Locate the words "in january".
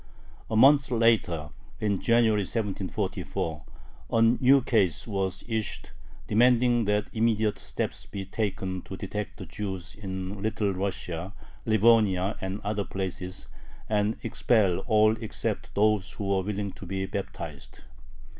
1.79-2.41